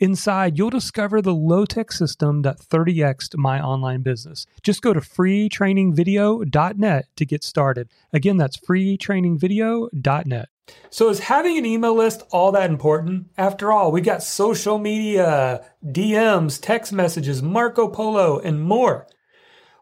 Inside, 0.00 0.56
you'll 0.56 0.70
discover 0.70 1.20
the 1.20 1.34
low 1.34 1.64
tech 1.64 1.90
system 1.90 2.42
that 2.42 2.60
30xed 2.60 3.36
my 3.36 3.60
online 3.60 4.02
business. 4.02 4.46
Just 4.62 4.80
go 4.80 4.92
to 4.92 5.00
freetrainingvideo.net 5.00 7.06
to 7.16 7.26
get 7.26 7.42
started. 7.42 7.88
Again, 8.12 8.36
that's 8.36 8.56
freetrainingvideo.net. 8.56 10.48
So, 10.90 11.08
is 11.08 11.20
having 11.20 11.56
an 11.56 11.64
email 11.64 11.94
list 11.94 12.24
all 12.30 12.52
that 12.52 12.68
important? 12.70 13.28
After 13.38 13.72
all, 13.72 13.90
we 13.90 14.02
got 14.02 14.22
social 14.22 14.78
media, 14.78 15.64
DMs, 15.84 16.60
text 16.60 16.92
messages, 16.92 17.42
Marco 17.42 17.88
Polo, 17.88 18.38
and 18.38 18.62
more. 18.62 19.06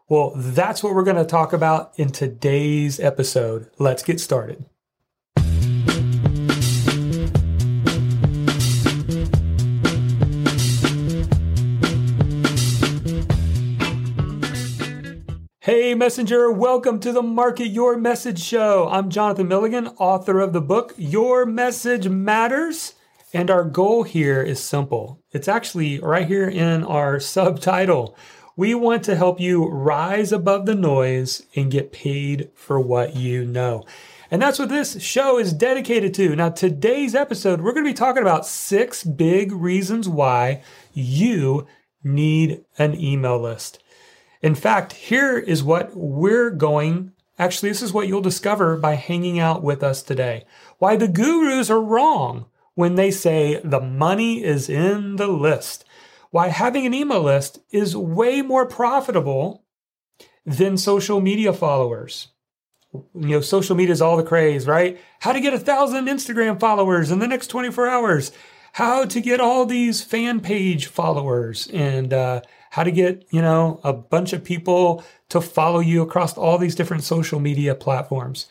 Well, 0.09 0.31
that's 0.35 0.81
what 0.81 0.95
we're 0.95 1.03
going 1.03 1.17
to 1.17 1.25
talk 1.25 1.51
about 1.51 1.91
in 1.97 2.09
today's 2.09 3.01
episode. 3.01 3.69
Let's 3.77 4.03
get 4.03 4.21
started. 4.21 4.63
Hey, 15.67 15.93
Messenger, 15.95 16.49
welcome 16.49 16.97
to 17.01 17.11
the 17.11 17.21
Market 17.21 17.67
Your 17.67 17.97
Message 17.97 18.41
Show. 18.41 18.87
I'm 18.89 19.09
Jonathan 19.09 19.49
Milligan, 19.49 19.87
author 19.97 20.39
of 20.39 20.53
the 20.53 20.61
book 20.61 20.93
Your 20.95 21.45
Message 21.45 22.07
Matters. 22.07 22.93
And 23.33 23.51
our 23.51 23.65
goal 23.65 24.03
here 24.03 24.41
is 24.41 24.63
simple 24.63 25.21
it's 25.33 25.49
actually 25.49 25.99
right 25.99 26.25
here 26.25 26.47
in 26.47 26.85
our 26.85 27.19
subtitle. 27.33 28.17
We 28.55 28.75
want 28.75 29.03
to 29.03 29.17
help 29.17 29.41
you 29.41 29.67
rise 29.67 30.31
above 30.31 30.67
the 30.67 30.73
noise 30.73 31.45
and 31.53 31.69
get 31.69 31.91
paid 31.91 32.49
for 32.55 32.79
what 32.79 33.17
you 33.17 33.43
know. 33.43 33.83
And 34.31 34.41
that's 34.41 34.59
what 34.59 34.69
this 34.69 35.03
show 35.03 35.37
is 35.37 35.51
dedicated 35.51 36.13
to. 36.13 36.33
Now, 36.33 36.47
today's 36.47 37.13
episode, 37.13 37.59
we're 37.59 37.73
going 37.73 37.83
to 37.83 37.91
be 37.91 37.93
talking 37.93 38.21
about 38.21 38.45
six 38.45 39.03
big 39.03 39.51
reasons 39.51 40.07
why 40.07 40.63
you 40.93 41.67
need 42.05 42.63
an 42.77 42.97
email 42.97 43.37
list. 43.37 43.83
In 44.41 44.55
fact, 44.55 44.93
here 44.93 45.37
is 45.37 45.63
what 45.63 45.95
we're 45.95 46.51
going. 46.51 47.13
Actually, 47.39 47.69
this 47.69 47.81
is 47.81 47.93
what 47.93 48.07
you'll 48.07 48.21
discover 48.21 48.77
by 48.77 48.95
hanging 48.95 49.39
out 49.39 49.63
with 49.63 49.83
us 49.83 50.01
today. 50.01 50.45
Why 50.77 50.95
the 50.95 51.07
gurus 51.07 51.69
are 51.69 51.81
wrong 51.81 52.45
when 52.75 52.95
they 52.95 53.11
say 53.11 53.59
the 53.63 53.81
money 53.81 54.43
is 54.43 54.69
in 54.69 55.15
the 55.15 55.27
list. 55.27 55.85
Why 56.29 56.49
having 56.49 56.85
an 56.85 56.93
email 56.93 57.21
list 57.21 57.59
is 57.71 57.95
way 57.95 58.41
more 58.41 58.65
profitable 58.65 59.63
than 60.45 60.77
social 60.77 61.19
media 61.19 61.53
followers. 61.53 62.29
You 62.93 63.03
know, 63.13 63.41
social 63.41 63.75
media 63.75 63.93
is 63.93 64.01
all 64.01 64.17
the 64.17 64.23
craze, 64.23 64.65
right? 64.67 64.99
How 65.19 65.33
to 65.33 65.41
get 65.41 65.53
a 65.53 65.59
thousand 65.59 66.05
Instagram 66.05 66.59
followers 66.59 67.11
in 67.11 67.19
the 67.19 67.27
next 67.27 67.47
24 67.47 67.87
hours. 67.87 68.31
How 68.73 69.05
to 69.05 69.21
get 69.21 69.41
all 69.41 69.65
these 69.65 70.03
fan 70.03 70.39
page 70.39 70.85
followers 70.85 71.67
and 71.73 72.13
uh, 72.13 72.41
how 72.71 72.83
to 72.83 72.91
get, 72.91 73.25
you 73.31 73.41
know, 73.41 73.79
a 73.83 73.93
bunch 73.93 74.33
of 74.33 74.43
people 74.43 75.03
to 75.29 75.41
follow 75.41 75.79
you 75.79 76.01
across 76.01 76.37
all 76.37 76.57
these 76.57 76.75
different 76.75 77.03
social 77.03 77.39
media 77.39 77.75
platforms. 77.75 78.47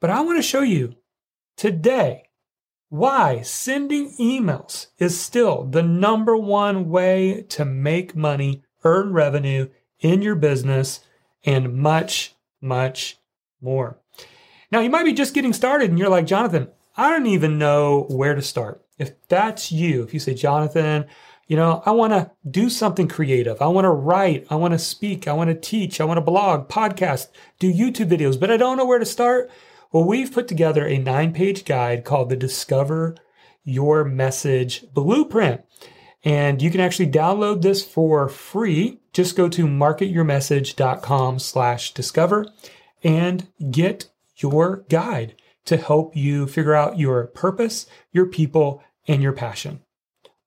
But 0.00 0.10
I 0.10 0.20
want 0.20 0.38
to 0.38 0.42
show 0.42 0.62
you 0.62 0.94
today 1.56 2.24
why 2.88 3.42
sending 3.42 4.12
emails 4.16 4.86
is 4.98 5.20
still 5.20 5.64
the 5.64 5.82
number 5.82 6.36
one 6.36 6.88
way 6.88 7.44
to 7.50 7.64
make 7.64 8.16
money, 8.16 8.62
earn 8.84 9.12
revenue 9.12 9.68
in 10.00 10.22
your 10.22 10.36
business, 10.36 11.00
and 11.44 11.74
much, 11.74 12.34
much 12.60 13.18
more. 13.60 13.98
Now, 14.70 14.80
you 14.80 14.90
might 14.90 15.04
be 15.04 15.12
just 15.12 15.34
getting 15.34 15.52
started 15.52 15.90
and 15.90 15.98
you're 15.98 16.08
like, 16.08 16.26
Jonathan, 16.26 16.68
I 16.96 17.10
don't 17.10 17.26
even 17.26 17.58
know 17.58 18.06
where 18.08 18.34
to 18.34 18.42
start. 18.42 18.84
If 18.98 19.12
that's 19.28 19.70
you, 19.70 20.02
if 20.02 20.12
you 20.12 20.20
say, 20.20 20.34
Jonathan, 20.34 21.06
you 21.48 21.56
know, 21.56 21.82
I 21.86 21.92
want 21.92 22.12
to 22.12 22.30
do 22.48 22.68
something 22.68 23.08
creative. 23.08 23.60
I 23.62 23.66
want 23.68 23.86
to 23.86 23.90
write. 23.90 24.46
I 24.50 24.56
want 24.56 24.72
to 24.72 24.78
speak. 24.78 25.26
I 25.26 25.32
want 25.32 25.48
to 25.48 25.54
teach. 25.54 25.98
I 25.98 26.04
want 26.04 26.18
to 26.18 26.22
blog, 26.22 26.68
podcast, 26.68 27.28
do 27.58 27.72
YouTube 27.72 28.10
videos, 28.10 28.38
but 28.38 28.50
I 28.50 28.58
don't 28.58 28.76
know 28.76 28.84
where 28.84 28.98
to 28.98 29.06
start. 29.06 29.50
Well, 29.90 30.04
we've 30.04 30.32
put 30.32 30.46
together 30.46 30.86
a 30.86 30.98
nine 30.98 31.32
page 31.32 31.64
guide 31.64 32.04
called 32.04 32.28
the 32.28 32.36
Discover 32.36 33.16
Your 33.64 34.04
Message 34.04 34.84
Blueprint. 34.92 35.62
And 36.22 36.60
you 36.60 36.70
can 36.70 36.80
actually 36.80 37.10
download 37.10 37.62
this 37.62 37.82
for 37.82 38.28
free. 38.28 39.00
Just 39.14 39.34
go 39.34 39.48
to 39.48 39.66
marketyourmessage.com 39.66 41.38
slash 41.38 41.94
discover 41.94 42.46
and 43.02 43.48
get 43.70 44.10
your 44.36 44.84
guide 44.90 45.34
to 45.64 45.78
help 45.78 46.14
you 46.14 46.46
figure 46.46 46.74
out 46.74 46.98
your 46.98 47.28
purpose, 47.28 47.86
your 48.12 48.26
people, 48.26 48.82
and 49.06 49.22
your 49.22 49.32
passion. 49.32 49.80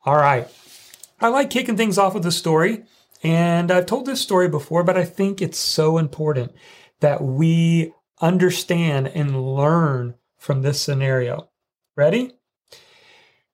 All 0.05 0.17
right. 0.17 0.47
I 1.21 1.27
like 1.27 1.51
kicking 1.51 1.77
things 1.77 1.97
off 1.97 2.15
with 2.15 2.25
a 2.25 2.31
story. 2.31 2.83
And 3.23 3.69
I've 3.71 3.85
told 3.85 4.07
this 4.07 4.19
story 4.19 4.49
before, 4.49 4.83
but 4.83 4.97
I 4.97 5.05
think 5.05 5.41
it's 5.41 5.59
so 5.59 5.99
important 5.99 6.53
that 7.01 7.23
we 7.23 7.93
understand 8.19 9.07
and 9.07 9.55
learn 9.55 10.15
from 10.37 10.63
this 10.63 10.81
scenario. 10.81 11.49
Ready? 11.95 12.31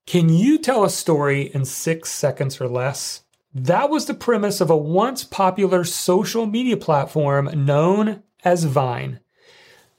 Can 0.05 0.29
you 0.29 0.57
tell 0.57 0.85
a 0.85 0.89
story 0.89 1.53
in 1.53 1.65
six 1.65 2.09
seconds 2.11 2.61
or 2.61 2.69
less? 2.69 3.23
That 3.53 3.89
was 3.89 4.05
the 4.05 4.13
premise 4.13 4.61
of 4.61 4.69
a 4.69 4.77
once 4.77 5.25
popular 5.25 5.83
social 5.83 6.45
media 6.45 6.77
platform 6.77 7.65
known 7.65 8.23
as 8.43 8.63
Vine. 8.63 9.19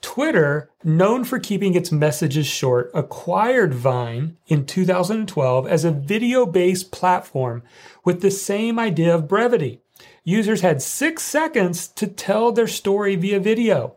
Twitter, 0.01 0.69
known 0.83 1.23
for 1.23 1.39
keeping 1.39 1.75
its 1.75 1.91
messages 1.91 2.47
short, 2.47 2.89
acquired 2.93 3.73
Vine 3.73 4.37
in 4.47 4.65
2012 4.65 5.67
as 5.67 5.83
a 5.83 5.91
video 5.91 6.45
based 6.45 6.91
platform 6.91 7.63
with 8.03 8.21
the 8.21 8.31
same 8.31 8.79
idea 8.79 9.13
of 9.13 9.27
brevity. 9.27 9.81
Users 10.23 10.61
had 10.61 10.81
six 10.81 11.23
seconds 11.23 11.87
to 11.87 12.07
tell 12.07 12.51
their 12.51 12.67
story 12.67 13.15
via 13.15 13.39
video. 13.39 13.95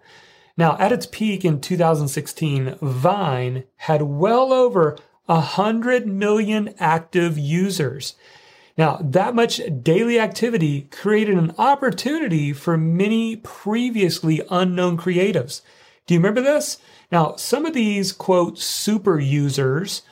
Now, 0.56 0.76
at 0.78 0.92
its 0.92 1.06
peak 1.06 1.44
in 1.44 1.60
2016, 1.60 2.76
Vine 2.80 3.64
had 3.76 4.02
well 4.02 4.52
over 4.52 4.98
100 5.26 6.06
million 6.06 6.74
active 6.78 7.38
users. 7.38 8.14
Now, 8.76 8.98
that 9.02 9.34
much 9.34 9.60
daily 9.82 10.18
activity 10.18 10.88
created 10.90 11.36
an 11.36 11.54
opportunity 11.58 12.52
for 12.52 12.76
many 12.76 13.36
previously 13.36 14.42
unknown 14.50 14.96
creatives. 14.96 15.60
Do 16.06 16.14
you 16.14 16.20
remember 16.20 16.40
this? 16.40 16.78
Now, 17.10 17.36
some 17.36 17.66
of 17.66 17.74
these, 17.74 18.12
quote, 18.12 18.58
super 18.58 19.20
users 19.20 20.02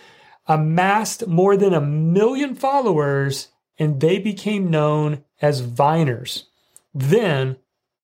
amassed 0.47 1.27
more 1.27 1.57
than 1.57 1.75
a 1.75 1.81
million 1.81 2.55
followers 2.55 3.49
and 3.79 4.01
they 4.01 4.19
became 4.19 4.71
known 4.71 5.25
as 5.41 5.63
Viners. 5.63 6.45
Then 6.93 7.57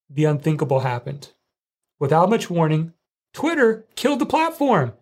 the 0.09 0.25
unthinkable 0.25 0.81
happened. 0.81 1.33
Without 1.99 2.31
much 2.31 2.49
warning, 2.49 2.95
Twitter 3.33 3.87
killed 3.95 4.21
the 4.21 4.27
platform. 4.27 4.95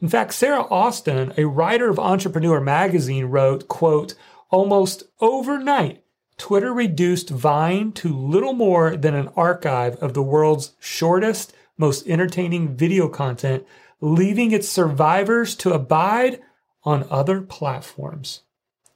In 0.00 0.08
fact, 0.08 0.32
Sarah 0.32 0.62
Austin, 0.70 1.34
a 1.36 1.44
writer 1.44 1.90
of 1.90 1.98
Entrepreneur 1.98 2.60
magazine, 2.60 3.26
wrote, 3.26 3.68
quote, 3.68 4.14
almost 4.50 5.04
overnight, 5.20 6.02
Twitter 6.38 6.72
reduced 6.72 7.28
Vine 7.28 7.92
to 7.92 8.16
little 8.16 8.54
more 8.54 8.96
than 8.96 9.14
an 9.14 9.28
archive 9.36 9.96
of 9.96 10.14
the 10.14 10.22
world's 10.22 10.72
shortest 10.78 11.52
most 11.80 12.06
entertaining 12.06 12.76
video 12.76 13.08
content, 13.08 13.66
leaving 14.02 14.52
its 14.52 14.68
survivors 14.68 15.56
to 15.56 15.72
abide 15.72 16.40
on 16.84 17.06
other 17.10 17.40
platforms. 17.40 18.42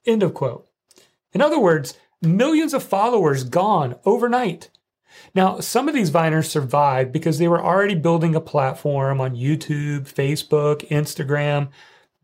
End 0.06 0.22
of 0.22 0.34
quote. 0.34 0.68
In 1.32 1.40
other 1.40 1.58
words, 1.58 1.94
millions 2.20 2.74
of 2.74 2.82
followers 2.82 3.42
gone 3.44 3.96
overnight. 4.04 4.68
Now, 5.34 5.60
some 5.60 5.88
of 5.88 5.94
these 5.94 6.10
Viners 6.10 6.46
survived 6.46 7.10
because 7.10 7.38
they 7.38 7.48
were 7.48 7.62
already 7.62 7.94
building 7.94 8.34
a 8.34 8.40
platform 8.40 9.18
on 9.20 9.34
YouTube, 9.34 10.02
Facebook, 10.02 10.86
Instagram, 10.88 11.70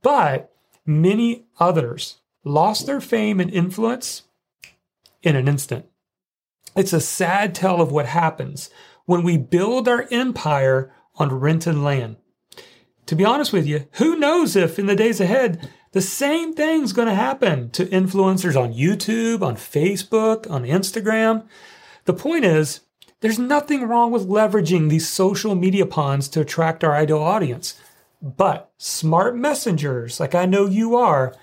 but 0.02 0.52
many 0.84 1.46
others 1.58 2.16
lost 2.44 2.86
their 2.86 3.00
fame 3.00 3.40
and 3.40 3.50
influence 3.50 4.24
in 5.22 5.36
an 5.36 5.48
instant. 5.48 5.86
It's 6.76 6.92
a 6.92 7.00
sad 7.00 7.54
tale 7.54 7.80
of 7.80 7.92
what 7.92 8.06
happens 8.06 8.70
when 9.06 9.22
we 9.22 9.36
build 9.36 9.88
our 9.88 10.06
empire 10.10 10.92
on 11.16 11.32
rented 11.32 11.76
land. 11.76 12.16
To 13.06 13.16
be 13.16 13.24
honest 13.24 13.52
with 13.52 13.66
you, 13.66 13.86
who 13.94 14.16
knows 14.16 14.56
if 14.56 14.78
in 14.78 14.86
the 14.86 14.94
days 14.94 15.20
ahead 15.20 15.68
The 15.92 16.00
same 16.00 16.54
thing's 16.54 16.92
going 16.92 17.08
to 17.08 17.14
happen 17.14 17.70
to 17.70 17.84
influencers 17.86 18.60
on 18.60 18.72
YouTube, 18.72 19.42
on 19.42 19.56
Facebook, 19.56 20.48
on 20.48 20.62
Instagram. 20.62 21.48
The 22.04 22.14
point 22.14 22.44
is, 22.44 22.80
there's 23.20 23.40
nothing 23.40 23.82
wrong 23.88 24.12
with 24.12 24.28
leveraging 24.28 24.88
these 24.88 25.08
social 25.08 25.56
media 25.56 25.86
ponds 25.86 26.28
to 26.28 26.40
attract 26.40 26.84
our 26.84 26.94
ideal 26.94 27.18
audience. 27.18 27.74
But 28.22 28.70
smart 28.78 29.36
messengers, 29.36 30.20
like 30.20 30.34
I 30.34 30.46
know 30.46 30.66
you 30.66 30.94
are, 30.94 31.34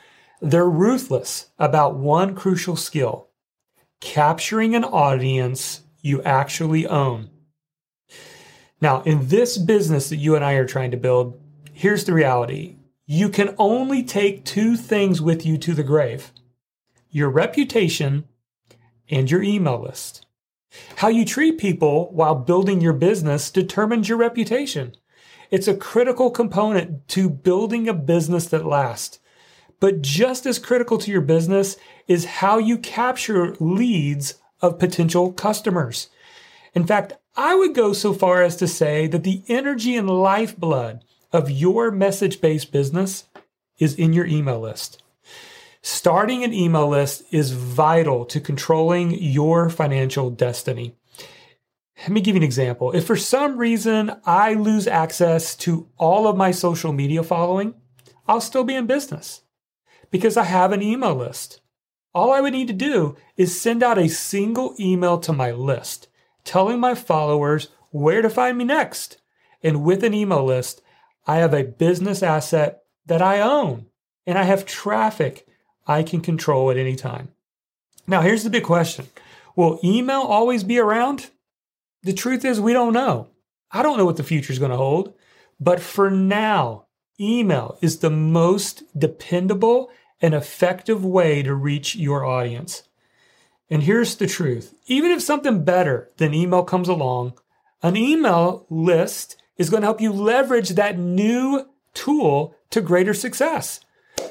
they're 0.42 0.70
ruthless 0.70 1.50
about 1.60 1.98
one 1.98 2.34
crucial 2.34 2.76
skill 2.76 3.26
capturing 4.00 4.76
an 4.76 4.84
audience 4.84 5.82
you 6.02 6.22
actually 6.22 6.86
own. 6.88 7.32
Now, 8.80 9.02
in 9.02 9.28
this 9.28 9.58
business 9.58 10.10
that 10.10 10.18
you 10.18 10.36
and 10.36 10.46
I 10.46 10.54
are 10.54 10.66
trying 10.66 10.92
to 10.92 10.98
build, 10.98 11.40
here's 11.74 12.06
the 12.06 12.14
reality 12.14 12.76
you 13.06 13.30
can 13.30 13.56
only 13.58 14.04
take 14.04 14.44
two 14.44 14.76
things 14.76 15.22
with 15.22 15.46
you 15.46 15.58
to 15.60 15.74
the 15.74 15.84
grave 15.84 16.32
your 17.10 17.30
reputation 17.30 18.26
and 19.10 19.32
your 19.32 19.42
email 19.42 19.82
list. 19.82 20.26
How 20.98 21.08
you 21.08 21.24
treat 21.26 21.58
people 21.58 22.12
while 22.12 22.36
building 22.36 22.82
your 22.82 22.94
business 22.94 23.50
determines 23.50 24.10
your 24.10 24.18
reputation. 24.18 24.94
It's 25.50 25.68
a 25.68 25.76
critical 25.76 26.30
component 26.30 27.08
to 27.10 27.30
building 27.30 27.88
a 27.88 27.94
business 27.94 28.48
that 28.48 28.66
lasts. 28.66 29.20
But 29.80 30.02
just 30.02 30.46
as 30.46 30.60
critical 30.60 30.98
to 30.98 31.12
your 31.12 31.22
business 31.22 31.78
is 32.08 32.26
how 32.26 32.58
you 32.58 32.78
capture 32.78 33.56
leads 33.60 34.36
of 34.62 34.80
potential 34.80 35.32
customers. 35.32 36.10
In 36.74 36.86
fact, 36.86 37.14
I 37.36 37.56
would 37.56 37.76
go 37.76 37.94
so 37.94 38.14
far 38.14 38.42
as 38.42 38.56
to 38.58 38.68
say 38.68 39.08
that 39.08 39.24
the 39.24 39.44
energy 39.48 39.96
and 39.96 40.10
lifeblood 40.10 41.04
of 41.32 41.52
your 41.52 41.92
message 41.92 42.42
based 42.42 42.72
business 42.72 43.26
is 43.78 43.96
in 43.96 44.14
your 44.14 44.26
email 44.26 44.60
list. 44.60 45.04
Starting 45.82 46.44
an 46.44 46.54
email 46.54 46.88
list 46.88 47.24
is 47.32 47.52
vital 47.52 48.26
to 48.26 48.42
controlling 48.42 49.12
your 49.12 49.70
financial 49.70 50.30
destiny. 50.30 50.96
Let 52.00 52.10
me 52.10 52.22
give 52.22 52.36
you 52.36 52.40
an 52.40 52.44
example. 52.44 52.92
If 52.92 53.06
for 53.06 53.16
some 53.16 53.58
reason 53.58 54.12
I 54.26 54.54
lose 54.54 54.88
access 54.88 55.56
to 55.58 55.88
all 55.98 56.28
of 56.28 56.38
my 56.38 56.52
social 56.52 56.92
media 56.94 57.24
following, 57.24 57.74
I'll 58.28 58.42
still 58.42 58.64
be 58.64 58.76
in 58.76 58.86
business 58.86 59.42
because 60.12 60.38
I 60.38 60.44
have 60.44 60.72
an 60.72 60.82
email 60.82 61.16
list. 61.16 61.62
All 62.14 62.32
I 62.32 62.42
would 62.42 62.54
need 62.54 62.68
to 62.68 62.74
do 62.74 63.16
is 63.36 63.60
send 63.60 63.84
out 63.84 63.98
a 63.98 64.10
single 64.10 64.76
email 64.80 65.20
to 65.20 65.34
my 65.34 65.52
list 65.52 66.08
telling 66.48 66.80
my 66.80 66.96
followers 66.96 67.68
where 67.92 68.22
to 68.22 68.30
find 68.30 68.58
me 68.58 68.64
next. 68.64 69.18
And 69.62 69.84
with 69.84 70.04
an 70.04 70.14
email 70.14 70.44
list, 70.44 70.82
I 71.28 71.38
have 71.38 71.54
a 71.54 71.64
business 71.64 72.24
asset 72.24 72.84
that 73.06 73.22
I 73.22 73.42
own 73.42 73.88
and 74.26 74.38
I 74.38 74.44
have 74.44 74.66
traffic 74.66 75.46
I 75.86 76.04
can 76.04 76.22
control 76.22 76.72
at 76.72 76.78
any 76.78 76.96
time. 76.96 77.30
Now, 78.08 78.22
here's 78.22 78.44
the 78.44 78.50
big 78.50 78.64
question 78.64 79.08
Will 79.56 79.80
email 79.84 80.22
always 80.22 80.64
be 80.64 80.80
around? 80.80 81.30
The 82.04 82.14
truth 82.14 82.46
is, 82.46 82.62
we 82.62 82.74
don't 82.74 82.94
know. 82.94 83.28
I 83.72 83.84
don't 83.84 83.98
know 83.98 84.06
what 84.06 84.18
the 84.18 84.24
future 84.24 84.54
is 84.54 84.60
going 84.60 84.72
to 84.72 84.78
hold. 84.78 85.14
But 85.60 85.82
for 85.82 86.10
now, 86.10 86.86
email 87.20 87.78
is 87.82 88.00
the 88.00 88.10
most 88.10 88.84
dependable 88.98 89.90
and 90.22 90.34
effective 90.34 91.04
way 91.04 91.44
to 91.44 91.54
reach 91.54 91.96
your 91.96 92.24
audience. 92.24 92.87
And 93.70 93.84
here's 93.84 94.16
the 94.16 94.28
truth 94.28 94.74
even 94.88 95.12
if 95.12 95.22
something 95.22 95.64
better 95.64 96.10
than 96.18 96.34
email 96.34 96.64
comes 96.64 96.88
along, 96.88 97.34
an 97.84 97.96
email 97.96 98.66
list 98.70 99.38
is 99.58 99.70
going 99.70 99.82
to 99.82 99.88
help 99.88 100.02
you 100.02 100.12
leverage 100.12 100.70
that 100.70 100.98
new 100.98 101.66
tool 101.94 102.56
to 102.70 102.82
greater 102.82 103.14
success. 103.14 103.82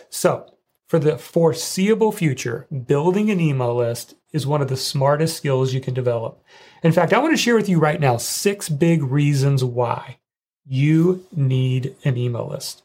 So, 0.08 0.52
for 0.86 0.98
the 0.98 1.18
foreseeable 1.18 2.12
future, 2.12 2.66
building 2.86 3.30
an 3.30 3.40
email 3.40 3.74
list 3.74 4.14
is 4.32 4.46
one 4.46 4.62
of 4.62 4.68
the 4.68 4.76
smartest 4.76 5.36
skills 5.36 5.74
you 5.74 5.80
can 5.80 5.94
develop. 5.94 6.42
In 6.82 6.92
fact, 6.92 7.12
I 7.12 7.18
want 7.18 7.32
to 7.32 7.42
share 7.42 7.56
with 7.56 7.68
you 7.68 7.78
right 7.78 8.00
now 8.00 8.16
six 8.16 8.68
big 8.68 9.02
reasons 9.02 9.64
why 9.64 10.18
you 10.64 11.26
need 11.34 11.96
an 12.04 12.16
email 12.16 12.48
list. 12.48 12.82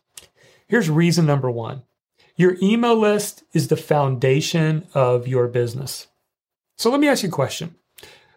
Here's 0.67 0.89
reason 0.89 1.25
number 1.25 1.49
one 1.51 1.83
your 2.35 2.55
email 2.61 2.95
list 2.95 3.43
is 3.53 3.67
the 3.67 3.77
foundation 3.77 4.87
of 4.93 5.27
your 5.27 5.47
business. 5.47 6.07
So 6.77 6.89
let 6.89 6.99
me 6.99 7.07
ask 7.07 7.23
you 7.23 7.29
a 7.29 7.31
question. 7.31 7.75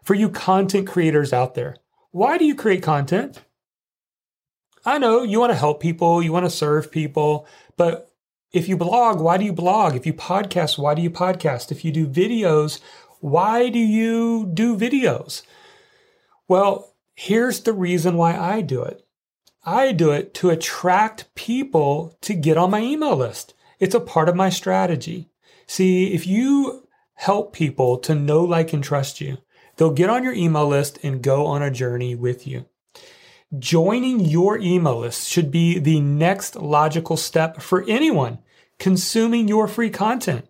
For 0.02 0.14
you 0.14 0.28
content 0.28 0.86
creators 0.86 1.32
out 1.32 1.54
there, 1.54 1.76
why 2.10 2.36
do 2.38 2.44
you 2.44 2.54
create 2.54 2.82
content? 2.82 3.42
I 4.84 4.98
know 4.98 5.22
you 5.22 5.40
want 5.40 5.50
to 5.50 5.58
help 5.58 5.80
people, 5.80 6.22
you 6.22 6.32
want 6.32 6.44
to 6.44 6.50
serve 6.50 6.92
people, 6.92 7.46
but 7.76 8.10
if 8.52 8.68
you 8.68 8.76
blog, 8.76 9.20
why 9.20 9.38
do 9.38 9.44
you 9.44 9.52
blog? 9.52 9.96
If 9.96 10.06
you 10.06 10.12
podcast, 10.12 10.78
why 10.78 10.94
do 10.94 11.02
you 11.02 11.10
podcast? 11.10 11.72
If 11.72 11.84
you 11.84 11.90
do 11.90 12.06
videos, 12.06 12.80
why 13.20 13.70
do 13.70 13.78
you 13.78 14.50
do 14.52 14.76
videos? 14.76 15.42
Well, 16.46 16.94
here's 17.14 17.60
the 17.60 17.72
reason 17.72 18.16
why 18.16 18.36
I 18.36 18.60
do 18.60 18.82
it. 18.82 19.04
I 19.64 19.92
do 19.92 20.12
it 20.12 20.34
to 20.34 20.50
attract 20.50 21.34
people 21.34 22.18
to 22.20 22.34
get 22.34 22.58
on 22.58 22.70
my 22.70 22.80
email 22.80 23.16
list. 23.16 23.54
It's 23.80 23.94
a 23.94 24.00
part 24.00 24.28
of 24.28 24.36
my 24.36 24.50
strategy. 24.50 25.30
See, 25.66 26.12
if 26.12 26.26
you 26.26 26.83
help 27.14 27.52
people 27.52 27.98
to 27.98 28.14
know, 28.14 28.42
like, 28.42 28.72
and 28.72 28.82
trust 28.82 29.20
you, 29.20 29.38
they'll 29.76 29.92
get 29.92 30.10
on 30.10 30.24
your 30.24 30.34
email 30.34 30.66
list 30.66 30.98
and 31.02 31.22
go 31.22 31.46
on 31.46 31.62
a 31.62 31.70
journey 31.70 32.14
with 32.14 32.46
you. 32.46 32.66
Joining 33.58 34.20
your 34.20 34.58
email 34.58 34.98
list 34.98 35.28
should 35.28 35.50
be 35.50 35.78
the 35.78 36.00
next 36.00 36.56
logical 36.56 37.16
step 37.16 37.62
for 37.62 37.84
anyone 37.88 38.38
consuming 38.78 39.46
your 39.46 39.68
free 39.68 39.90
content. 39.90 40.48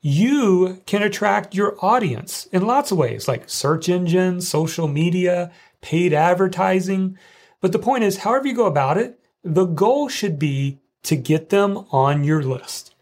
You 0.00 0.82
can 0.84 1.02
attract 1.02 1.54
your 1.54 1.76
audience 1.82 2.46
in 2.46 2.66
lots 2.66 2.90
of 2.90 2.98
ways, 2.98 3.28
like 3.28 3.48
search 3.48 3.88
engines, 3.88 4.48
social 4.48 4.88
media, 4.88 5.52
paid 5.80 6.12
advertising. 6.12 7.16
But 7.60 7.72
the 7.72 7.78
point 7.78 8.04
is, 8.04 8.18
however 8.18 8.48
you 8.48 8.54
go 8.54 8.66
about 8.66 8.98
it, 8.98 9.18
the 9.42 9.64
goal 9.64 10.08
should 10.08 10.38
be 10.38 10.78
to 11.04 11.16
get 11.16 11.48
them 11.48 11.86
on 11.90 12.24
your 12.24 12.42
list. 12.42 12.94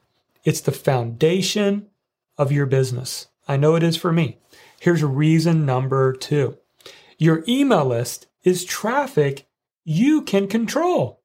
It's 0.45 0.61
the 0.61 0.73
foundation 0.73 1.87
of 2.41 2.51
your 2.51 2.65
business. 2.65 3.27
I 3.47 3.59
know 3.59 3.75
it 3.77 3.83
is 3.83 3.99
for 3.99 4.13
me. 4.13 4.39
Here's 4.81 5.05
reason 5.05 5.67
number 5.67 6.15
two 6.15 6.57
your 7.19 7.45
email 7.47 7.85
list 7.85 8.29
is 8.43 8.65
traffic 8.65 9.47
you 9.85 10.23
can 10.23 10.49
control. 10.49 11.21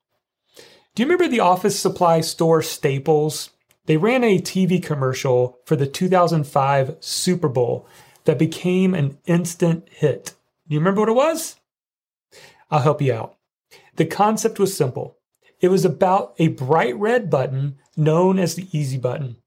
Do 0.94 1.01
you 1.01 1.06
remember 1.07 1.29
the 1.29 1.39
office 1.39 1.79
supply 1.79 2.19
store 2.19 2.62
Staples? 2.62 3.51
They 3.85 3.95
ran 3.95 4.25
a 4.25 4.39
TV 4.39 4.83
commercial 4.83 5.59
for 5.65 5.77
the 5.77 5.88
2005 5.88 6.97
Super 7.00 7.47
Bowl 7.47 7.88
that 8.25 8.38
became 8.38 8.93
an 8.93 9.17
instant 9.25 9.88
hit. 9.89 10.34
Do 10.67 10.74
you 10.74 10.79
remember 10.79 11.01
what 11.01 11.10
it 11.10 11.13
was? 11.13 11.55
I'll 12.69 12.81
help 12.81 13.01
you 13.01 13.13
out. 13.13 13.38
The 13.95 14.05
concept 14.05 14.60
was 14.60 14.75
simple. 14.75 15.17
It 15.62 15.69
was 15.69 15.86
about 15.86 16.34
a 16.39 16.50
bright 16.50 16.98
red 16.98 17.29
button 17.29 17.77
known 17.95 18.38
as 18.38 18.55
the 18.55 18.67
easy 18.77 18.98
button. 18.98 19.38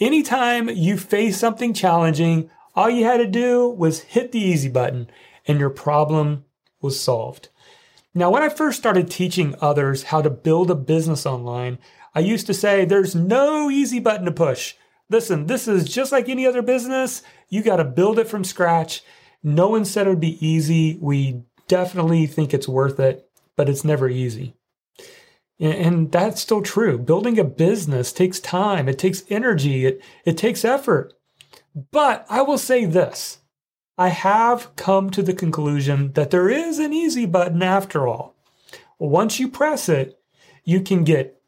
Anytime 0.00 0.68
you 0.68 0.96
face 0.98 1.38
something 1.38 1.72
challenging, 1.72 2.50
all 2.74 2.90
you 2.90 3.04
had 3.04 3.18
to 3.18 3.26
do 3.26 3.68
was 3.68 4.00
hit 4.00 4.32
the 4.32 4.40
easy 4.40 4.68
button 4.68 5.08
and 5.46 5.60
your 5.60 5.70
problem 5.70 6.44
was 6.80 6.98
solved. 6.98 7.48
Now, 8.12 8.30
when 8.30 8.42
I 8.42 8.48
first 8.48 8.78
started 8.78 9.08
teaching 9.08 9.54
others 9.60 10.04
how 10.04 10.20
to 10.22 10.30
build 10.30 10.70
a 10.70 10.74
business 10.74 11.26
online, 11.26 11.78
I 12.14 12.20
used 12.20 12.46
to 12.48 12.54
say 12.54 12.84
there's 12.84 13.14
no 13.14 13.70
easy 13.70 14.00
button 14.00 14.24
to 14.24 14.32
push. 14.32 14.74
Listen, 15.10 15.46
this 15.46 15.68
is 15.68 15.84
just 15.84 16.10
like 16.10 16.28
any 16.28 16.46
other 16.46 16.62
business. 16.62 17.22
You 17.48 17.62
got 17.62 17.76
to 17.76 17.84
build 17.84 18.18
it 18.18 18.28
from 18.28 18.42
scratch. 18.42 19.02
No 19.42 19.68
one 19.68 19.84
said 19.84 20.06
it 20.06 20.10
would 20.10 20.20
be 20.20 20.44
easy. 20.44 20.98
We 21.00 21.42
definitely 21.68 22.26
think 22.26 22.52
it's 22.52 22.68
worth 22.68 22.98
it, 22.98 23.28
but 23.56 23.68
it's 23.68 23.84
never 23.84 24.08
easy. 24.08 24.54
And 25.60 26.10
that's 26.10 26.40
still 26.40 26.62
true. 26.62 26.98
Building 26.98 27.38
a 27.38 27.44
business 27.44 28.12
takes 28.12 28.40
time, 28.40 28.88
it 28.88 28.98
takes 28.98 29.22
energy, 29.28 29.86
it, 29.86 30.00
it 30.24 30.36
takes 30.36 30.64
effort. 30.64 31.14
But 31.92 32.26
I 32.28 32.42
will 32.42 32.58
say 32.58 32.84
this 32.84 33.38
I 33.96 34.08
have 34.08 34.74
come 34.76 35.10
to 35.10 35.22
the 35.22 35.34
conclusion 35.34 36.12
that 36.12 36.30
there 36.30 36.48
is 36.48 36.78
an 36.78 36.92
easy 36.92 37.26
button 37.26 37.62
after 37.62 38.08
all. 38.08 38.34
Once 38.98 39.38
you 39.38 39.48
press 39.48 39.88
it, 39.88 40.18
you 40.64 40.80
can 40.80 41.04
get 41.04 41.40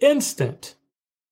instant 0.00 0.74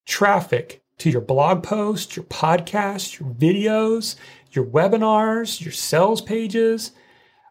traffic 0.06 0.82
to 0.98 1.10
your 1.10 1.20
blog 1.20 1.62
post, 1.62 2.16
your 2.16 2.24
podcast, 2.24 3.20
your 3.20 3.28
videos, 3.30 4.16
your 4.50 4.64
webinars, 4.64 5.60
your 5.60 5.72
sales 5.72 6.22
pages. 6.22 6.92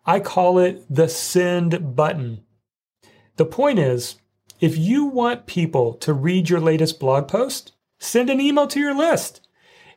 I 0.06 0.20
call 0.20 0.58
it 0.60 0.84
the 0.90 1.08
send 1.08 1.96
button. 1.96 2.44
The 3.36 3.46
point 3.46 3.80
is, 3.80 4.16
if 4.66 4.80
you 4.80 5.06
want 5.06 5.46
people 5.46 5.94
to 5.94 6.12
read 6.12 6.50
your 6.50 6.60
latest 6.60 7.00
blog 7.00 7.28
post, 7.28 7.74
send 8.00 8.32
an 8.32 8.42
email 8.42 8.66
to 8.66 8.80
your 8.80 8.96
list. 8.96 9.48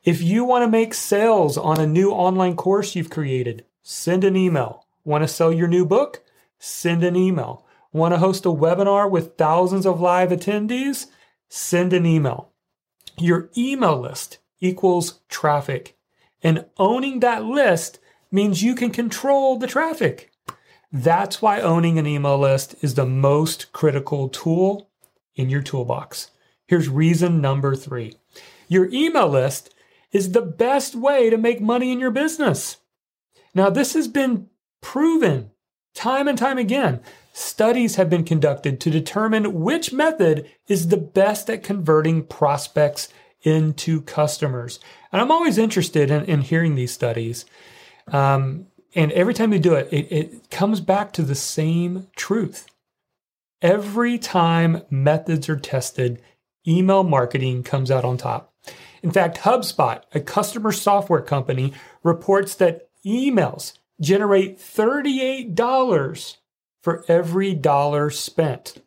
If 0.04 0.20
you 0.20 0.44
want 0.44 0.62
to 0.62 0.70
make 0.70 0.92
sales 0.92 1.56
on 1.56 1.80
a 1.80 1.86
new 1.86 2.10
online 2.10 2.54
course 2.54 2.94
you've 2.94 3.08
created, 3.08 3.64
send 3.80 4.24
an 4.24 4.36
email. 4.36 4.84
Want 5.04 5.24
to 5.24 5.28
sell 5.28 5.50
your 5.50 5.68
new 5.68 5.86
book? 5.86 6.22
Send 6.58 7.02
an 7.02 7.16
email. 7.16 7.64
Want 7.94 8.12
to 8.12 8.18
host 8.18 8.44
a 8.44 8.50
webinar 8.50 9.10
with 9.10 9.38
thousands 9.38 9.86
of 9.86 10.02
live 10.02 10.28
attendees? 10.28 11.06
Send 11.48 11.94
an 11.94 12.04
email. 12.04 12.50
Your 13.16 13.48
email 13.56 13.98
list 13.98 14.36
equals 14.60 15.20
traffic. 15.30 15.96
And 16.42 16.66
owning 16.76 17.20
that 17.20 17.42
list 17.42 18.00
means 18.30 18.62
you 18.62 18.74
can 18.74 18.90
control 18.90 19.58
the 19.58 19.66
traffic. 19.66 20.30
That's 20.90 21.42
why 21.42 21.60
owning 21.60 21.98
an 21.98 22.06
email 22.06 22.38
list 22.38 22.74
is 22.80 22.94
the 22.94 23.06
most 23.06 23.72
critical 23.72 24.28
tool 24.28 24.88
in 25.34 25.50
your 25.50 25.62
toolbox. 25.62 26.30
Here's 26.66 26.88
reason 26.88 27.40
number 27.40 27.74
three 27.76 28.14
your 28.68 28.88
email 28.92 29.28
list 29.28 29.74
is 30.12 30.32
the 30.32 30.42
best 30.42 30.94
way 30.94 31.30
to 31.30 31.36
make 31.36 31.60
money 31.60 31.92
in 31.92 32.00
your 32.00 32.10
business. 32.10 32.78
Now, 33.54 33.70
this 33.70 33.94
has 33.94 34.08
been 34.08 34.48
proven 34.80 35.50
time 35.94 36.28
and 36.28 36.38
time 36.38 36.58
again. 36.58 37.00
Studies 37.32 37.96
have 37.96 38.10
been 38.10 38.24
conducted 38.24 38.80
to 38.80 38.90
determine 38.90 39.60
which 39.60 39.92
method 39.92 40.50
is 40.66 40.88
the 40.88 40.96
best 40.96 41.48
at 41.50 41.62
converting 41.62 42.24
prospects 42.24 43.08
into 43.42 44.02
customers. 44.02 44.80
And 45.12 45.20
I'm 45.20 45.30
always 45.30 45.58
interested 45.58 46.10
in, 46.10 46.24
in 46.24 46.40
hearing 46.42 46.74
these 46.74 46.92
studies. 46.92 47.44
Um, 48.08 48.66
and 48.98 49.12
every 49.12 49.32
time 49.32 49.52
you 49.52 49.60
do 49.60 49.74
it, 49.74 49.88
it, 49.92 50.10
it 50.10 50.50
comes 50.50 50.80
back 50.80 51.12
to 51.12 51.22
the 51.22 51.36
same 51.36 52.08
truth. 52.16 52.66
Every 53.62 54.18
time 54.18 54.82
methods 54.90 55.48
are 55.48 55.56
tested, 55.56 56.20
email 56.66 57.04
marketing 57.04 57.62
comes 57.62 57.92
out 57.92 58.04
on 58.04 58.16
top. 58.16 58.52
In 59.00 59.12
fact, 59.12 59.38
HubSpot, 59.38 60.02
a 60.12 60.18
customer 60.18 60.72
software 60.72 61.20
company, 61.22 61.74
reports 62.02 62.56
that 62.56 62.88
emails 63.06 63.78
generate 64.00 64.58
$38 64.58 66.36
for 66.82 67.04
every 67.06 67.54
dollar 67.54 68.10
spent. 68.10 68.82